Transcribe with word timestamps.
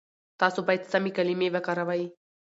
تاسو 0.39 0.59
بايد 0.67 0.81
سمې 0.93 1.11
کلمې 1.17 1.47
وکاروئ. 1.55 2.03